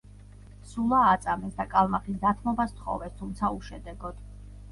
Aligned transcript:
სულა 0.69 1.01
აწამეს 1.09 1.59
და 1.59 1.65
კალმახის 1.73 2.17
დათმობა 2.23 2.67
სთხოვეს, 2.71 3.13
თუმცა 3.19 3.51
უშედეგოდ. 3.59 4.27